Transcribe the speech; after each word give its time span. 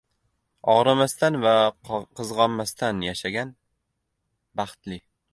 •Og‘rimasdan 0.75 1.35
va 1.43 1.51
qizg‘onmasdan 2.19 3.03
yashagan— 3.07 3.51
baxtli. 4.61 4.99